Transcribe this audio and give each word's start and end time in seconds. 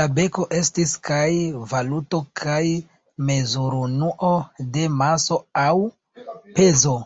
La 0.00 0.04
beko 0.18 0.44
estis 0.58 0.92
kaj 1.08 1.24
valuto 1.74 2.20
kaj 2.42 2.60
mezurunuo 3.32 4.32
de 4.78 4.86
maso 5.02 5.42
aŭ 5.68 5.74
pezo. 6.30 6.98